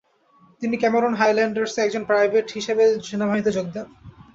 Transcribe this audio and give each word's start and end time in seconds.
তিনি 0.61 0.75
ক্যামেরন 0.77 1.13
হাইল্যান্ডারসে 1.15 1.79
একজন 1.81 2.03
প্রাইভেট 2.05 2.47
হিসেবে 2.51 2.83
সেনাবাহিনীতে 3.07 3.51
যোগ 3.51 3.67
দেন। 3.73 3.87